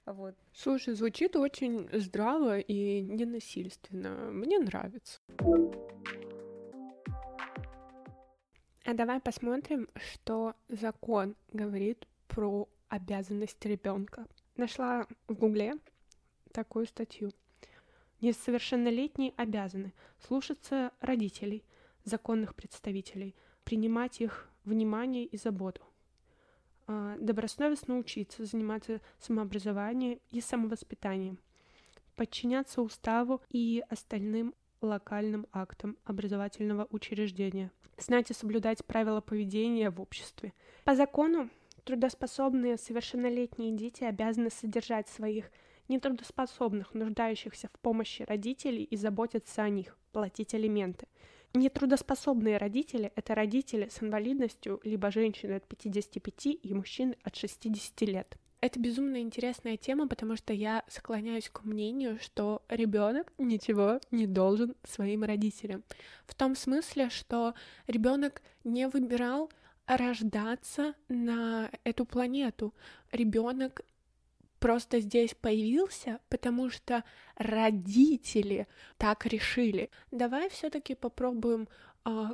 Вот. 0.07 0.35
Слушай, 0.53 0.93
звучит 0.93 1.35
очень 1.35 1.89
здраво 1.91 2.59
и 2.59 3.01
ненасильственно. 3.01 4.31
Мне 4.31 4.59
нравится. 4.59 5.19
А 8.87 8.93
давай 8.93 9.19
посмотрим, 9.19 9.89
что 9.97 10.55
закон 10.69 11.37
говорит 11.55 12.07
про 12.29 12.69
обязанность 12.89 13.65
ребенка. 13.65 14.27
Нашла 14.57 15.07
в 15.27 15.33
Гугле 15.33 15.79
такую 16.53 16.85
статью. 16.87 17.33
Несовершеннолетние 18.21 19.33
обязаны 19.39 19.95
слушаться 20.19 20.93
родителей, 21.01 21.65
законных 22.05 22.55
представителей, 22.55 23.35
принимать 23.65 24.21
их 24.21 24.51
внимание 24.65 25.25
и 25.25 25.39
заботу, 25.39 25.81
а, 26.87 27.17
добросовестно 27.19 27.97
учиться, 27.97 28.45
заниматься 28.45 29.01
самообразованием 29.19 30.21
и 30.31 30.43
самовоспитанием, 30.43 31.39
подчиняться 32.17 32.83
уставу 32.83 33.41
и 33.49 33.83
остальным 33.89 34.55
локальным 34.85 35.47
актам 35.53 35.97
образовательного 36.05 36.87
учреждения, 36.91 37.71
знать 37.99 38.31
и 38.31 38.35
соблюдать 38.35 38.85
правила 38.85 39.21
поведения 39.21 39.91
в 39.91 40.01
обществе. 40.01 40.53
По 40.85 40.95
закону 40.95 41.49
Трудоспособные 41.85 42.79
совершеннолетние 42.79 43.71
дети 43.71 44.05
обязаны 44.05 44.49
содержать 44.49 45.07
своих 45.07 45.51
нетрудоспособных, 45.89 46.95
нуждающихся 46.95 47.69
в 47.69 47.79
помощи 47.79 48.23
родителей 48.23 48.85
и 48.85 48.97
заботиться 48.97 49.63
о 49.63 49.69
них, 49.69 49.99
платить 50.13 50.55
алименты. 50.55 51.07
Нетрудоспособные 51.53 52.57
родители– 52.57 53.13
это 53.17 53.35
родители 53.35 53.89
с 53.91 54.03
инвалидностью, 54.03 54.81
либо 54.83 55.11
женщины 55.11 55.53
от 55.53 55.69
55 55.69 56.47
и 56.63 56.75
мужчины 56.75 57.19
от 57.23 57.37
60 57.37 58.01
лет. 58.09 58.39
Это 58.65 58.81
безумно 58.81 59.21
интересная 59.21 59.77
тема, 59.77 60.09
потому 60.09 60.37
что 60.37 60.55
я 60.55 60.85
склоняюсь 60.89 61.51
к 61.51 61.65
мнению, 61.65 62.19
что 62.19 62.63
ребенок 62.71 63.31
ничего 63.37 64.01
не 64.11 64.27
должен 64.27 64.75
своим 64.85 65.23
родителям. 65.23 65.85
В 66.25 66.35
том 66.35 66.57
смысле, 66.57 67.11
что 67.11 67.53
ребенок 67.87 68.41
не 68.65 68.89
выбирал 68.89 69.53
рождаться 69.85 70.95
на 71.09 71.71
эту 71.85 72.07
планету. 72.07 72.73
Ребенок 73.13 73.83
просто 74.61 75.01
здесь 75.01 75.35
появился, 75.35 76.21
потому 76.31 76.71
что 76.71 77.05
родители 77.37 78.67
так 78.97 79.27
решили. 79.27 79.91
Давай 80.11 80.49
все-таки 80.49 80.95
попробуем 80.95 81.69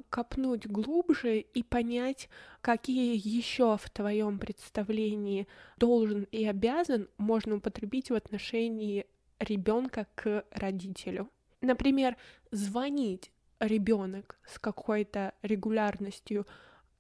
копнуть 0.09 0.67
глубже 0.67 1.41
и 1.41 1.63
понять, 1.63 2.29
какие 2.61 3.17
еще 3.17 3.77
в 3.77 3.89
твоем 3.91 4.39
представлении 4.39 5.47
должен 5.77 6.25
и 6.33 6.45
обязан 6.45 7.09
можно 7.19 7.57
употребить 7.57 8.11
в 8.11 8.15
отношении 8.15 9.07
ребенка 9.39 10.07
к 10.17 10.45
родителю. 10.51 11.31
Например, 11.61 12.17
звонить 12.51 13.31
ребенок 13.61 14.39
с 14.47 14.59
какой-то 14.59 15.35
регулярностью 15.43 16.47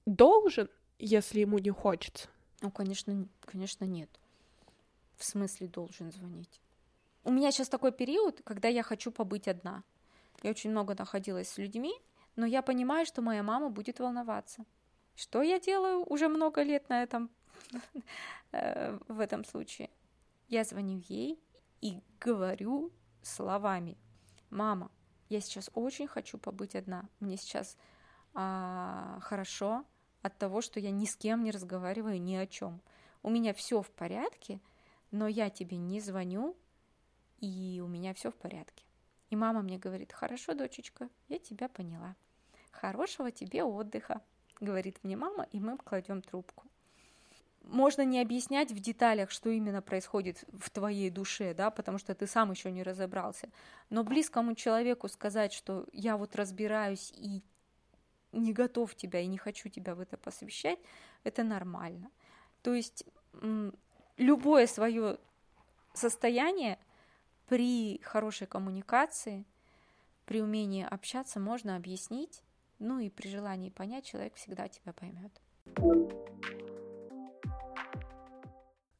должен, 0.06 0.68
если 0.98 1.40
ему 1.40 1.58
не 1.58 1.70
хочется? 1.70 2.28
Ну, 2.60 2.70
конечно, 2.70 3.26
конечно, 3.40 3.84
нет. 3.84 4.10
В 5.16 5.24
смысле 5.24 5.66
должен 5.68 6.12
звонить? 6.12 6.60
У 7.24 7.32
меня 7.32 7.50
сейчас 7.50 7.68
такой 7.68 7.92
период, 7.92 8.40
когда 8.44 8.68
я 8.68 8.82
хочу 8.82 9.10
побыть 9.10 9.48
одна. 9.48 9.82
Я 10.42 10.50
очень 10.50 10.70
много 10.70 10.94
находилась 10.98 11.48
с 11.48 11.58
людьми, 11.58 11.94
но 12.40 12.46
я 12.46 12.62
понимаю, 12.62 13.04
что 13.04 13.20
моя 13.20 13.42
мама 13.42 13.68
будет 13.68 14.00
волноваться. 14.00 14.64
Что 15.14 15.42
я 15.42 15.60
делаю 15.60 16.02
уже 16.06 16.28
много 16.28 16.62
лет 16.62 16.88
на 16.88 17.02
этом, 17.02 17.30
э, 18.52 18.98
в 19.08 19.20
этом 19.20 19.44
случае? 19.44 19.90
Я 20.48 20.64
звоню 20.64 21.02
ей 21.06 21.38
и 21.82 22.00
говорю 22.18 22.92
словами. 23.20 23.98
Мама, 24.48 24.90
я 25.28 25.40
сейчас 25.42 25.70
очень 25.74 26.06
хочу 26.06 26.38
побыть 26.38 26.74
одна. 26.74 27.10
Мне 27.20 27.36
сейчас 27.36 27.76
а, 28.32 29.18
хорошо 29.20 29.84
от 30.22 30.38
того, 30.38 30.62
что 30.62 30.80
я 30.80 30.90
ни 30.90 31.04
с 31.04 31.16
кем 31.16 31.44
не 31.44 31.50
разговариваю 31.50 32.22
ни 32.22 32.36
о 32.36 32.46
чем. 32.46 32.80
У 33.22 33.28
меня 33.28 33.52
все 33.52 33.82
в 33.82 33.90
порядке, 33.90 34.60
но 35.10 35.28
я 35.28 35.50
тебе 35.50 35.76
не 35.76 36.00
звоню, 36.00 36.56
и 37.38 37.82
у 37.84 37.86
меня 37.86 38.14
все 38.14 38.30
в 38.30 38.34
порядке. 38.34 38.86
И 39.28 39.36
мама 39.36 39.60
мне 39.60 39.76
говорит, 39.76 40.14
хорошо, 40.14 40.54
дочечка, 40.54 41.10
я 41.28 41.38
тебя 41.38 41.68
поняла. 41.68 42.16
Хорошего 42.70 43.30
тебе 43.30 43.64
отдыха, 43.64 44.22
говорит 44.60 44.98
мне 45.02 45.16
мама, 45.16 45.46
и 45.52 45.60
мы 45.60 45.76
кладем 45.76 46.22
трубку. 46.22 46.64
Можно 47.62 48.02
не 48.02 48.20
объяснять 48.20 48.72
в 48.72 48.80
деталях, 48.80 49.30
что 49.30 49.50
именно 49.50 49.82
происходит 49.82 50.44
в 50.52 50.70
твоей 50.70 51.10
душе, 51.10 51.52
да, 51.52 51.70
потому 51.70 51.98
что 51.98 52.14
ты 52.14 52.26
сам 52.26 52.50
еще 52.50 52.72
не 52.72 52.82
разобрался. 52.82 53.50
Но 53.90 54.02
близкому 54.02 54.54
человеку 54.54 55.08
сказать, 55.08 55.52
что 55.52 55.86
я 55.92 56.16
вот 56.16 56.36
разбираюсь 56.36 57.12
и 57.16 57.42
не 58.32 58.52
готов 58.52 58.94
тебя 58.94 59.20
и 59.20 59.26
не 59.26 59.36
хочу 59.36 59.68
тебя 59.68 59.94
в 59.94 60.00
это 60.00 60.16
посвящать, 60.16 60.78
это 61.22 61.42
нормально. 61.42 62.10
То 62.62 62.74
есть 62.74 63.04
любое 64.16 64.66
свое 64.66 65.18
состояние 65.92 66.78
при 67.46 68.00
хорошей 68.02 68.46
коммуникации, 68.46 69.44
при 70.24 70.40
умении 70.40 70.86
общаться 70.88 71.40
можно 71.40 71.76
объяснить, 71.76 72.42
ну 72.80 72.98
и 72.98 73.08
при 73.08 73.28
желании 73.28 73.70
понять, 73.70 74.06
человек 74.06 74.34
всегда 74.34 74.68
тебя 74.68 74.92
поймет. 74.92 75.32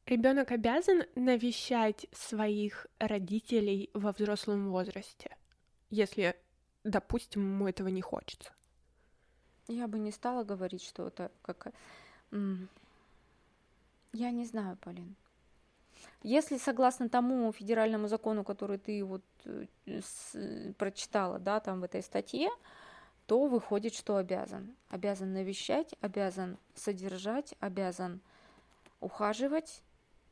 Ребенок 0.05 0.51
обязан 0.51 1.03
навещать 1.15 2.05
своих 2.11 2.87
родителей 2.99 3.89
во 3.93 4.11
взрослом 4.11 4.69
возрасте, 4.69 5.35
если, 5.89 6.35
допустим, 6.83 7.41
ему 7.41 7.67
этого 7.67 7.87
не 7.87 8.01
хочется. 8.01 8.51
Я 9.67 9.87
бы 9.87 9.99
не 9.99 10.11
стала 10.11 10.43
говорить, 10.43 10.83
что 10.83 11.07
это 11.07 11.31
как... 11.41 11.73
Я 12.31 14.31
не 14.31 14.45
знаю, 14.45 14.77
Полин. 14.77 15.15
Если 16.23 16.57
согласно 16.57 17.07
тому 17.07 17.51
федеральному 17.51 18.07
закону, 18.07 18.43
который 18.43 18.77
ты 18.77 19.03
вот 19.05 19.23
э, 19.45 19.65
с, 19.85 20.35
прочитала, 20.77 21.39
да, 21.39 21.59
там 21.59 21.79
в 21.79 21.83
этой 21.83 22.03
статье, 22.03 22.49
то 23.25 23.47
выходит, 23.47 23.93
что 23.93 24.17
обязан. 24.17 24.75
Обязан 24.89 25.33
навещать, 25.33 25.93
обязан 26.01 26.57
содержать, 26.75 27.53
обязан 27.59 28.21
ухаживать 28.99 29.81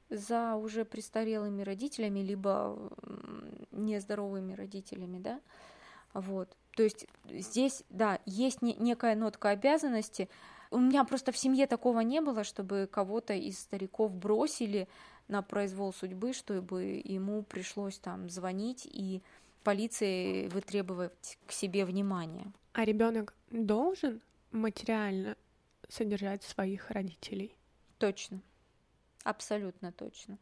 за 0.10 0.56
уже 0.56 0.86
престарелыми 0.86 1.62
родителями, 1.62 2.20
либо 2.20 2.92
нездоровыми 3.72 4.54
родителями, 4.54 5.20
да, 5.20 5.40
вот. 6.14 6.50
То 6.76 6.84
есть 6.84 7.08
здесь, 7.30 7.84
да, 7.90 8.20
есть 8.26 8.62
не, 8.62 8.74
некая 8.76 9.16
нотка 9.16 9.50
обязанности. 9.50 10.30
У 10.72 10.80
меня 10.80 11.04
просто 11.04 11.32
в 11.32 11.38
семье 11.38 11.68
такого 11.68 12.00
не 12.02 12.22
было, 12.22 12.44
чтобы 12.44 12.88
кого-то 12.92 13.34
из 13.34 13.60
стариков 13.60 14.14
бросили 14.14 14.88
на 15.28 15.42
произвол 15.42 15.94
судьбы, 15.94 16.34
чтобы 16.34 17.02
ему 17.04 17.44
пришлось 17.44 18.00
там 18.00 18.30
звонить 18.30 18.88
и 18.90 19.22
полиции 19.64 20.48
вытребовать 20.48 21.38
к 21.46 21.52
себе 21.52 21.86
внимание. 21.86 22.52
А 22.74 22.86
ребенок 22.86 23.34
должен 23.52 24.22
материально 24.52 25.36
содержать 25.88 26.44
своих 26.44 26.92
родителей? 26.92 27.56
Точно. 27.98 28.42
Абсолютно 29.24 29.92
точно. 29.92 30.38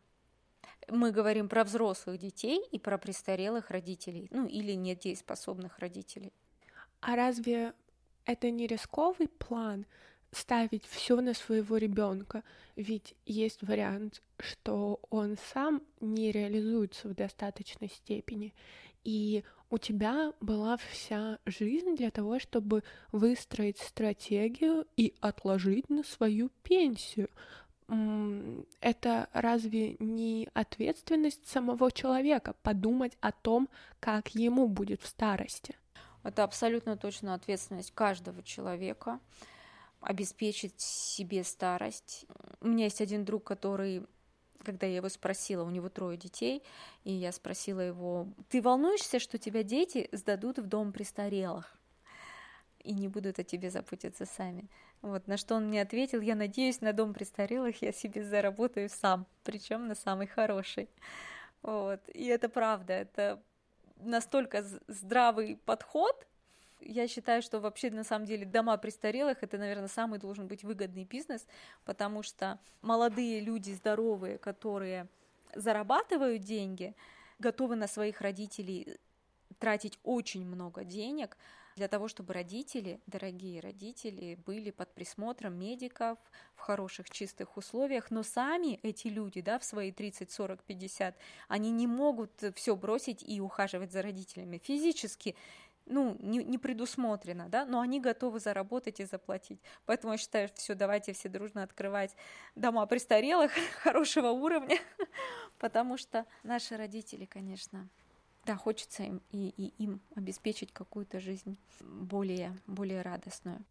Мы 0.90 1.12
говорим 1.12 1.50
про 1.50 1.64
взрослых 1.64 2.18
детей 2.18 2.64
и 2.72 2.80
про 2.80 2.98
престарелых 2.98 3.72
родителей, 3.72 4.30
ну 4.32 4.48
или 4.48 4.74
недееспособных 4.74 5.80
родителей. 5.80 6.32
А 7.02 7.16
разве 7.16 7.74
это 8.26 8.50
не 8.52 8.68
рисковый 8.68 9.28
план 9.28 9.86
ставить 10.32 10.86
все 10.86 11.22
на 11.22 11.34
своего 11.34 11.78
ребенка? 11.78 12.44
Ведь 12.76 13.16
есть 13.26 13.62
вариант, 13.64 14.22
что 14.40 15.00
он 15.10 15.38
сам 15.54 15.82
не 16.00 16.32
реализуется 16.32 17.08
в 17.08 17.16
достаточной 17.16 17.90
степени, 17.90 18.54
и 19.04 19.44
у 19.70 19.78
тебя 19.78 20.34
была 20.40 20.78
вся 20.78 21.40
жизнь 21.46 21.96
для 21.96 22.12
того, 22.12 22.40
чтобы 22.40 22.84
выстроить 23.12 23.80
стратегию 23.80 24.86
и 24.96 25.14
отложить 25.22 25.90
на 25.90 26.04
свою 26.04 26.50
пенсию 26.64 27.30
это 28.82 29.30
разве 29.32 29.96
не 30.00 30.50
ответственность 30.54 31.48
самого 31.48 31.90
человека 31.92 32.54
подумать 32.62 33.18
о 33.22 33.32
том, 33.32 33.70
как 34.00 34.36
ему 34.36 34.68
будет 34.68 35.02
в 35.02 35.08
старости? 35.08 35.78
Это 36.24 36.44
абсолютно 36.44 36.98
точно 36.98 37.34
ответственность 37.34 37.92
каждого 37.92 38.44
человека 38.44 39.22
обеспечить 40.08 40.80
себе 40.80 41.44
старость. 41.44 42.26
У 42.62 42.68
меня 42.68 42.86
есть 42.86 43.02
один 43.02 43.26
друг, 43.26 43.44
который 43.44 44.06
когда 44.64 44.86
я 44.86 44.98
его 44.98 45.08
спросила, 45.08 45.64
у 45.64 45.70
него 45.70 45.88
трое 45.88 46.18
детей, 46.18 46.62
и 47.06 47.14
я 47.14 47.32
спросила 47.32 47.80
его, 47.80 48.28
ты 48.50 48.62
волнуешься, 48.62 49.20
что 49.20 49.38
тебя 49.38 49.64
дети 49.64 50.10
сдадут 50.12 50.60
в 50.60 50.68
дом 50.68 50.92
престарелых? 50.92 51.78
и 52.84 52.94
не 52.94 53.08
будут 53.10 53.38
о 53.38 53.44
тебе 53.44 53.70
заботиться 53.70 54.26
сами. 54.26 54.70
Вот, 55.02 55.28
на 55.28 55.38
что 55.38 55.56
он 55.56 55.68
мне 55.68 55.82
ответил, 55.82 56.22
я 56.22 56.36
надеюсь, 56.36 56.80
на 56.80 56.94
дом 56.94 57.14
престарелых 57.14 57.82
я 57.82 57.92
себе 57.92 58.24
заработаю 58.24 58.90
сам, 58.90 59.26
причем 59.44 59.88
на 59.88 59.96
самый 59.96 60.28
хороший. 60.28 60.90
Вот, 61.62 62.00
и 62.08 62.26
это 62.28 62.48
правда, 62.48 62.94
это 62.94 63.44
настолько 63.98 64.64
здравый 64.88 65.58
подход, 65.66 66.28
я 66.82 67.08
считаю, 67.08 67.42
что 67.42 67.60
вообще 67.60 67.90
на 67.92 68.04
самом 68.04 68.26
деле 68.26 68.46
дома 68.46 68.78
престарелых 68.78 69.42
это, 69.42 69.58
наверное, 69.58 69.88
самый 69.88 70.20
должен 70.20 70.48
быть 70.48 70.64
выгодный 70.64 71.06
бизнес, 71.06 71.46
потому 71.86 72.24
что 72.24 72.60
молодые 72.82 73.40
люди 73.40 73.72
здоровые, 73.72 74.38
которые 74.38 75.08
зарабатывают 75.56 76.44
деньги, 76.44 76.96
готовы 77.40 77.76
на 77.76 77.88
своих 77.88 78.22
родителей 78.22 78.98
тратить 79.60 80.00
очень 80.04 80.46
много 80.46 80.84
денег, 80.84 81.38
для 81.78 81.88
того, 81.88 82.08
чтобы 82.08 82.34
родители, 82.34 83.00
дорогие 83.06 83.62
родители, 83.62 84.36
были 84.48 84.72
под 84.72 84.92
присмотром 84.96 85.54
медиков 85.54 86.18
в 86.56 86.62
хороших 86.62 87.10
чистых 87.12 87.56
условиях, 87.56 88.10
но 88.10 88.24
сами 88.24 88.80
эти 88.82 89.10
люди, 89.10 89.42
да, 89.42 89.60
в 89.60 89.64
свои 89.64 89.92
30, 89.92 90.32
40, 90.32 90.64
50, 90.64 91.16
они 91.48 91.70
не 91.70 91.86
могут 91.86 92.32
все 92.56 92.76
бросить 92.76 93.24
и 93.24 93.40
ухаживать 93.40 93.92
за 93.92 94.02
родителями. 94.02 94.58
Физически 94.58 95.36
ну, 95.90 96.18
не, 96.20 96.44
не 96.44 96.58
предусмотрено, 96.58 97.50
да, 97.50 97.66
но 97.66 97.80
они 97.80 98.00
готовы 98.00 98.40
заработать 98.40 99.00
и 99.00 99.06
заплатить. 99.06 99.60
Поэтому 99.86 100.14
я 100.14 100.18
считаю, 100.18 100.48
что 100.48 100.58
все, 100.58 100.76
давайте 100.76 101.14
все 101.14 101.30
дружно 101.30 101.64
открывать 101.64 102.16
дома 102.56 102.86
престарелых 102.86 103.52
хорошего 103.84 104.30
уровня, 104.30 104.78
потому 105.60 105.98
что 105.98 106.26
наши 106.44 106.78
родители, 106.78 107.26
конечно, 107.26 107.88
да, 108.46 108.56
хочется 108.56 109.04
им 109.04 109.22
и, 109.32 109.50
и 109.58 109.84
им 109.84 110.00
обеспечить 110.16 110.72
какую-то 110.72 111.20
жизнь 111.20 111.58
более, 111.82 112.58
более 112.66 113.02
радостную. 113.02 113.64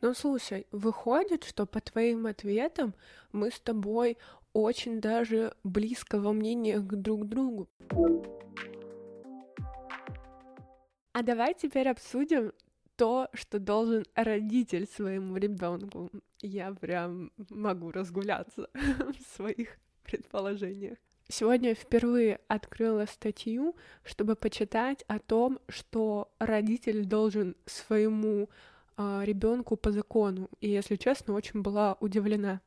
Ну, 0.00 0.14
слушай, 0.14 0.66
выходит, 0.70 1.44
что 1.44 1.66
по 1.66 1.80
твоим 1.80 2.26
ответам 2.26 2.94
мы 3.32 3.50
с 3.50 3.58
тобой 3.58 4.16
очень 4.52 5.00
даже 5.00 5.54
близко 5.64 6.20
во 6.20 6.32
мнениях 6.32 6.82
друг 6.82 7.22
к 7.22 7.24
другу. 7.24 7.68
А 11.18 11.22
давай 11.24 11.52
теперь 11.52 11.88
обсудим 11.88 12.52
то, 12.94 13.28
что 13.32 13.58
должен 13.58 14.04
родитель 14.14 14.86
своему 14.86 15.36
ребенку. 15.36 16.12
Я 16.40 16.72
прям 16.72 17.32
могу 17.50 17.90
разгуляться 17.90 18.70
в 18.74 19.34
своих 19.34 19.80
предположениях. 20.04 20.96
Сегодня 21.26 21.74
впервые 21.74 22.38
открыла 22.46 23.06
статью, 23.06 23.74
чтобы 24.04 24.36
почитать 24.36 25.02
о 25.08 25.18
том, 25.18 25.58
что 25.68 26.30
родитель 26.38 27.04
должен 27.04 27.56
своему 27.66 28.44
э, 28.44 28.46
а, 28.96 29.22
ребенку 29.24 29.76
по 29.76 29.90
закону. 29.90 30.48
И, 30.60 30.70
если 30.70 30.94
честно, 30.94 31.34
очень 31.34 31.62
была 31.62 31.96
удивлена. 31.98 32.60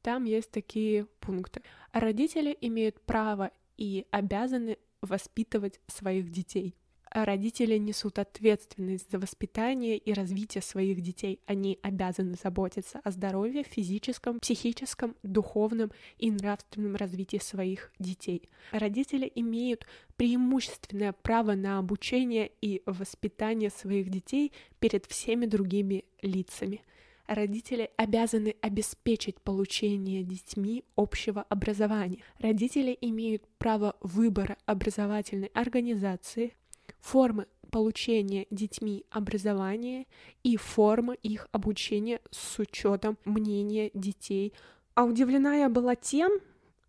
Там 0.00 0.24
есть 0.24 0.50
такие 0.50 1.06
пункты. 1.20 1.62
Родители 1.92 2.58
имеют 2.62 3.00
право 3.02 3.52
и 3.76 4.08
обязаны 4.10 4.78
воспитывать 5.02 5.78
своих 5.86 6.32
детей. 6.32 6.74
Родители 7.14 7.76
несут 7.76 8.18
ответственность 8.18 9.10
за 9.10 9.18
воспитание 9.18 9.98
и 9.98 10.14
развитие 10.14 10.62
своих 10.62 11.02
детей. 11.02 11.40
Они 11.46 11.78
обязаны 11.82 12.36
заботиться 12.42 13.00
о 13.04 13.10
здоровье, 13.10 13.64
физическом, 13.64 14.40
психическом, 14.40 15.14
духовном 15.22 15.92
и 16.16 16.30
нравственном 16.30 16.96
развитии 16.96 17.36
своих 17.36 17.92
детей. 17.98 18.48
Родители 18.70 19.30
имеют 19.34 19.86
преимущественное 20.16 21.12
право 21.12 21.52
на 21.52 21.78
обучение 21.78 22.50
и 22.62 22.82
воспитание 22.86 23.68
своих 23.68 24.08
детей 24.08 24.50
перед 24.78 25.04
всеми 25.04 25.44
другими 25.44 26.06
лицами. 26.22 26.80
Родители 27.26 27.90
обязаны 27.98 28.56
обеспечить 28.62 29.38
получение 29.40 30.22
детьми 30.22 30.84
общего 30.96 31.42
образования. 31.42 32.18
Родители 32.38 32.96
имеют 33.02 33.46
право 33.58 33.96
выбора 34.00 34.56
образовательной 34.64 35.50
организации, 35.54 36.54
формы 37.02 37.46
получения 37.70 38.46
детьми 38.50 39.04
образования 39.10 40.06
и 40.42 40.56
формы 40.56 41.16
их 41.22 41.48
обучения 41.52 42.20
с 42.30 42.58
учетом 42.58 43.18
мнения 43.24 43.90
детей. 43.94 44.52
А 44.94 45.04
удивлена 45.04 45.56
я 45.56 45.68
была 45.68 45.94
тем, 45.94 46.32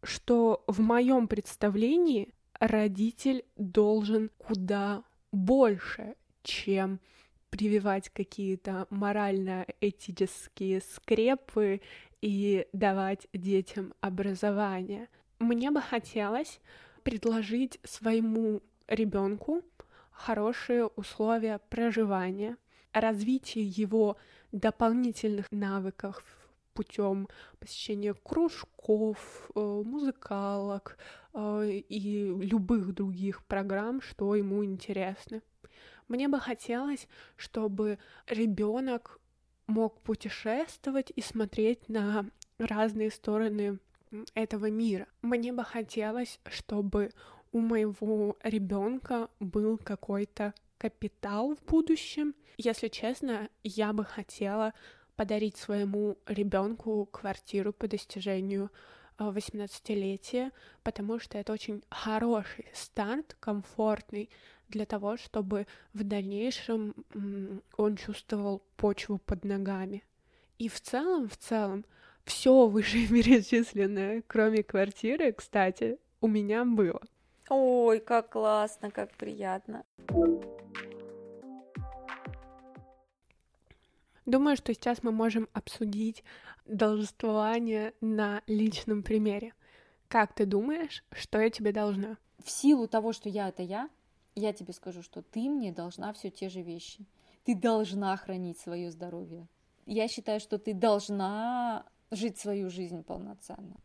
что 0.04 0.64
в 0.68 0.82
моем 0.82 1.28
представлении 1.28 2.34
родитель 2.60 3.44
должен 3.58 4.30
куда 4.38 5.04
больше, 5.32 6.16
чем 6.44 7.00
прививать 7.50 8.10
какие-то 8.10 8.88
морально-этические 8.90 10.82
скрепы 10.82 11.82
и 12.22 12.68
давать 12.74 13.28
детям 13.34 13.94
образование. 14.02 15.08
Мне 15.40 15.72
бы 15.72 15.82
хотелось 15.82 16.60
предложить 17.04 17.80
своему 17.84 18.62
ребенку 18.88 19.62
хорошие 20.26 20.86
условия 20.86 21.60
проживания, 21.70 22.56
развитие 22.94 23.66
его 23.66 24.16
дополнительных 24.54 25.52
навыков 25.52 26.24
путем 26.74 27.28
посещения 27.60 28.14
кружков, 28.14 29.52
э, 29.54 29.60
музыкалок 29.86 30.98
э, 31.34 31.82
и 31.90 32.28
любых 32.28 32.94
других 32.94 33.46
программ, 33.46 34.02
что 34.02 34.36
ему 34.36 34.64
интересно. 34.64 35.42
Мне 36.08 36.30
бы 36.30 36.40
хотелось, 36.40 37.08
чтобы 37.36 38.00
ребенок 38.28 39.20
мог 39.68 40.00
путешествовать 40.02 41.12
и 41.14 41.22
смотреть 41.22 41.90
на 41.90 42.26
разные 42.60 43.12
стороны 43.12 43.80
этого 44.36 44.70
мира. 44.70 45.08
Мне 45.22 45.52
бы 45.52 45.66
хотелось, 45.66 46.40
чтобы 46.46 47.12
у 47.54 47.60
моего 47.60 48.36
ребенка 48.44 49.30
был 49.40 49.78
какой-то 49.78 50.54
капитал 50.78 51.56
в 51.56 51.64
будущем. 51.64 52.36
Если 52.58 52.90
честно, 52.90 53.50
я 53.64 53.94
бы 53.94 54.04
хотела 54.04 54.74
подарить 55.16 55.56
своему 55.56 56.18
ребенку 56.26 57.06
квартиру 57.06 57.72
по 57.72 57.88
достижению 57.88 58.70
18-летия, 59.20 60.52
потому 60.82 61.20
что 61.20 61.38
это 61.38 61.54
очень 61.54 61.84
хороший 61.90 62.66
старт, 62.74 63.38
комфортный 63.40 64.30
для 64.68 64.86
того, 64.86 65.18
чтобы 65.18 65.68
в 65.94 66.04
дальнейшем 66.04 66.96
он 67.78 67.96
чувствовал 67.96 68.64
почву 68.76 69.20
под 69.20 69.46
ногами. 69.46 70.04
И 70.58 70.68
в 70.68 70.82
целом, 70.82 71.30
в 71.30 71.38
целом, 71.38 71.86
все 72.26 72.68
вышеперечисленное, 72.68 74.24
кроме 74.26 74.64
квартиры, 74.64 75.32
кстати, 75.32 76.00
у 76.20 76.28
меня 76.28 76.66
было. 76.66 77.02
Ой, 77.50 78.00
как 78.00 78.30
классно, 78.30 78.92
как 78.92 79.12
приятно. 79.16 79.84
Думаю, 84.26 84.56
что 84.56 84.74
сейчас 84.74 85.04
мы 85.04 85.12
можем 85.12 85.50
обсудить 85.54 86.24
должествование 86.66 87.94
на 88.00 88.42
личном 88.48 89.04
примере. 89.04 89.54
Как 90.08 90.34
ты 90.34 90.46
думаешь, 90.46 91.04
что 91.12 91.40
я 91.42 91.50
тебе 91.50 91.74
должна? 91.74 92.18
В 92.44 92.50
силу 92.50 92.88
того, 92.88 93.12
что 93.12 93.30
я 93.30 93.50
это 93.50 93.64
я, 93.64 93.90
я 94.36 94.54
тебе 94.54 94.74
скажу, 94.74 95.04
что 95.04 95.22
ты 95.22 95.50
мне 95.50 95.72
должна 95.72 96.14
все 96.14 96.30
те 96.30 96.50
же 96.50 96.62
вещи. 96.62 97.06
Ты 97.44 97.56
должна 97.56 98.16
хранить 98.16 98.60
свое 98.60 98.92
здоровье. 98.92 99.48
Я 99.86 100.08
считаю, 100.08 100.40
что 100.40 100.58
ты 100.58 100.74
должна 100.74 101.86
жить 102.10 102.40
свою 102.40 102.70
жизнь 102.70 103.04
полноценно. 103.04 103.76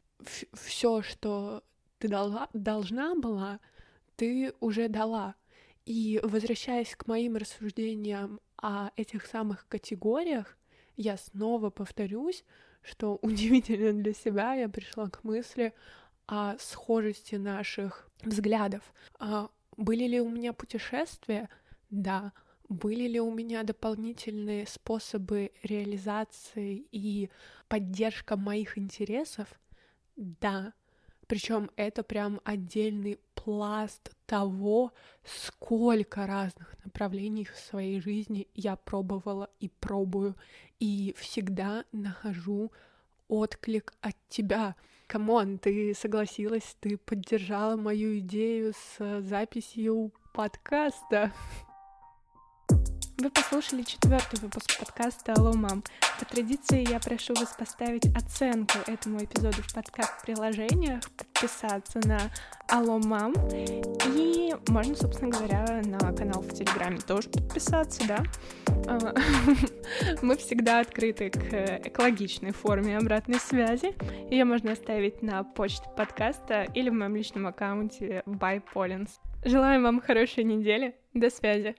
Все, 0.52 1.02
что 1.02 1.64
ты 1.98 2.08
должна, 2.08 2.48
должна 2.52 3.14
была, 3.14 3.60
ты 4.16 4.52
уже 4.60 4.88
дала. 4.88 5.34
И 5.84 6.20
возвращаясь 6.22 6.94
к 6.94 7.06
моим 7.06 7.36
рассуждениям 7.36 8.40
о 8.56 8.90
этих 8.96 9.26
самых 9.26 9.66
категориях, 9.68 10.56
я 10.96 11.16
снова 11.16 11.70
повторюсь, 11.70 12.44
что 12.82 13.16
удивительно 13.22 13.92
для 13.92 14.12
себя 14.12 14.54
я 14.54 14.68
пришла 14.68 15.08
к 15.08 15.24
мысли 15.24 15.72
о 16.26 16.56
схожести 16.58 17.36
наших 17.36 18.10
взглядов. 18.22 18.92
А 19.18 19.48
были 19.76 20.04
ли 20.04 20.20
у 20.20 20.28
меня 20.28 20.52
путешествия? 20.52 21.48
Да. 21.90 22.32
Были 22.68 23.08
ли 23.08 23.18
у 23.18 23.32
меня 23.32 23.62
дополнительные 23.62 24.66
способы 24.66 25.52
реализации 25.62 26.86
и 26.92 27.30
поддержка 27.68 28.36
моих 28.36 28.76
интересов? 28.76 29.48
Да. 30.16 30.74
Причем 31.28 31.70
это 31.76 32.02
прям 32.02 32.40
отдельный 32.42 33.18
пласт 33.34 34.10
того, 34.26 34.92
сколько 35.24 36.26
разных 36.26 36.74
направлений 36.84 37.44
в 37.44 37.54
своей 37.56 38.00
жизни 38.00 38.48
я 38.54 38.76
пробовала 38.76 39.50
и 39.60 39.68
пробую, 39.68 40.34
и 40.80 41.14
всегда 41.18 41.84
нахожу 41.92 42.72
отклик 43.28 43.92
от 44.00 44.16
тебя. 44.28 44.74
Come 45.06 45.36
on, 45.36 45.58
ты 45.58 45.94
согласилась, 45.94 46.76
ты 46.80 46.96
поддержала 46.96 47.76
мою 47.76 48.18
идею 48.18 48.72
с 48.72 49.20
записью 49.20 50.12
подкаста. 50.32 51.32
Вы 53.20 53.30
послушали 53.30 53.82
четвертый 53.82 54.38
выпуск 54.38 54.78
подкаста 54.78 55.32
«Алло, 55.32 55.52
мам». 55.52 55.82
По 56.20 56.24
традиции 56.24 56.88
я 56.88 57.00
прошу 57.00 57.34
вас 57.34 57.52
поставить 57.58 58.06
оценку 58.14 58.78
этому 58.86 59.18
эпизоду 59.18 59.60
в 59.60 59.74
подкаст-приложениях, 59.74 61.00
подписаться 61.16 61.98
на 62.06 62.20
«Алло, 62.68 63.00
мам» 63.00 63.34
и 64.14 64.54
можно, 64.68 64.94
собственно 64.94 65.32
говоря, 65.32 65.82
на 65.84 65.98
канал 66.12 66.42
в 66.42 66.54
Телеграме 66.54 66.98
тоже 67.00 67.28
подписаться, 67.28 68.06
да? 68.06 68.22
А, 68.86 69.12
мы 70.22 70.36
всегда 70.36 70.78
открыты 70.78 71.30
к 71.30 71.88
экологичной 71.88 72.52
форме 72.52 72.98
обратной 72.98 73.40
связи. 73.40 73.96
Ее 74.30 74.44
можно 74.44 74.72
оставить 74.72 75.22
на 75.22 75.42
почте 75.42 75.88
подкаста 75.96 76.68
или 76.72 76.88
в 76.88 76.94
моем 76.94 77.16
личном 77.16 77.48
аккаунте 77.48 78.22
by 78.26 78.62
Polins. 78.72 79.10
Желаем 79.44 79.82
вам 79.82 80.00
хорошей 80.00 80.44
недели. 80.44 80.94
До 81.14 81.30
связи. 81.30 81.74